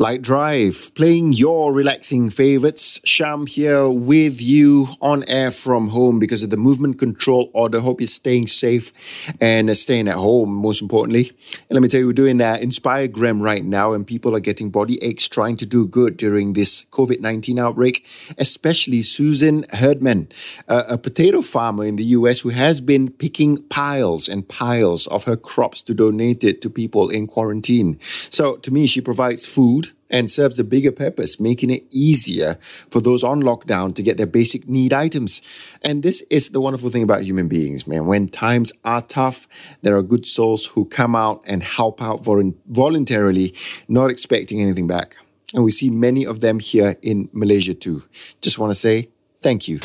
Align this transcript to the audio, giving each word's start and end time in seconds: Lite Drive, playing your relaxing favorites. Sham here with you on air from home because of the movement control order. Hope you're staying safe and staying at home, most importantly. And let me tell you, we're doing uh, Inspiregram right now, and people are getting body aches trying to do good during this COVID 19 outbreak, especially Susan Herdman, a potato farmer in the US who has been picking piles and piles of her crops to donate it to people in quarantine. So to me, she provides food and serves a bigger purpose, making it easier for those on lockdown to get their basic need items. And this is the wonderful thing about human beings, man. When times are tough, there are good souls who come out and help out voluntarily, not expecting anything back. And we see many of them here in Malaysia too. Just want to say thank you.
Lite 0.00 0.22
Drive, 0.22 0.90
playing 0.94 1.34
your 1.34 1.72
relaxing 1.72 2.28
favorites. 2.28 3.00
Sham 3.04 3.46
here 3.46 3.88
with 3.88 4.42
you 4.42 4.88
on 5.00 5.22
air 5.28 5.52
from 5.52 5.88
home 5.88 6.18
because 6.18 6.42
of 6.42 6.50
the 6.50 6.56
movement 6.56 6.98
control 6.98 7.48
order. 7.54 7.78
Hope 7.78 8.00
you're 8.00 8.08
staying 8.08 8.48
safe 8.48 8.92
and 9.40 9.74
staying 9.76 10.08
at 10.08 10.16
home, 10.16 10.52
most 10.52 10.82
importantly. 10.82 11.28
And 11.28 11.70
let 11.70 11.82
me 11.82 11.88
tell 11.88 12.00
you, 12.00 12.06
we're 12.06 12.12
doing 12.12 12.40
uh, 12.40 12.56
Inspiregram 12.56 13.40
right 13.40 13.64
now, 13.64 13.92
and 13.92 14.04
people 14.04 14.34
are 14.34 14.40
getting 14.40 14.68
body 14.68 14.98
aches 15.02 15.28
trying 15.28 15.56
to 15.58 15.66
do 15.66 15.86
good 15.86 16.16
during 16.16 16.54
this 16.54 16.84
COVID 16.86 17.20
19 17.20 17.58
outbreak, 17.58 18.04
especially 18.38 19.02
Susan 19.02 19.64
Herdman, 19.72 20.28
a 20.66 20.98
potato 20.98 21.40
farmer 21.40 21.84
in 21.84 21.96
the 21.96 22.04
US 22.04 22.40
who 22.40 22.48
has 22.48 22.80
been 22.80 23.10
picking 23.10 23.58
piles 23.68 24.28
and 24.28 24.48
piles 24.48 25.06
of 25.08 25.24
her 25.24 25.36
crops 25.36 25.82
to 25.82 25.94
donate 25.94 26.42
it 26.42 26.60
to 26.62 26.70
people 26.70 27.10
in 27.10 27.26
quarantine. 27.28 27.98
So 28.00 28.56
to 28.56 28.72
me, 28.72 28.86
she 28.86 29.00
provides 29.00 29.46
food 29.84 29.96
and 30.10 30.30
serves 30.30 30.58
a 30.58 30.64
bigger 30.64 30.92
purpose, 30.92 31.40
making 31.40 31.70
it 31.70 31.82
easier 31.92 32.56
for 32.90 33.00
those 33.00 33.24
on 33.24 33.42
lockdown 33.42 33.94
to 33.94 34.02
get 34.02 34.16
their 34.16 34.26
basic 34.26 34.68
need 34.68 34.92
items. 34.92 35.42
And 35.82 36.02
this 36.02 36.22
is 36.30 36.50
the 36.50 36.60
wonderful 36.60 36.90
thing 36.90 37.02
about 37.02 37.22
human 37.22 37.48
beings, 37.48 37.86
man. 37.86 38.06
When 38.06 38.26
times 38.26 38.72
are 38.84 39.02
tough, 39.02 39.48
there 39.82 39.96
are 39.96 40.02
good 40.02 40.26
souls 40.26 40.66
who 40.66 40.84
come 40.84 41.16
out 41.16 41.44
and 41.48 41.62
help 41.62 42.00
out 42.00 42.24
voluntarily, 42.24 43.54
not 43.88 44.10
expecting 44.10 44.60
anything 44.60 44.86
back. 44.86 45.16
And 45.54 45.64
we 45.64 45.70
see 45.70 45.90
many 45.90 46.26
of 46.26 46.40
them 46.40 46.60
here 46.60 46.96
in 47.02 47.28
Malaysia 47.32 47.74
too. 47.74 48.02
Just 48.40 48.58
want 48.58 48.70
to 48.70 48.78
say 48.78 49.08
thank 49.40 49.68
you. 49.68 49.80